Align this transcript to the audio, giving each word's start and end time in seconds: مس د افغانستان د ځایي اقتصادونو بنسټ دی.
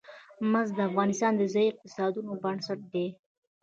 مس 0.51 0.67
د 0.77 0.79
افغانستان 0.89 1.31
د 1.37 1.41
ځایي 1.53 1.69
اقتصادونو 1.71 2.31
بنسټ 2.43 2.79
دی. 2.93 3.07